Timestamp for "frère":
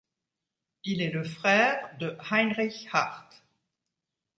1.23-1.95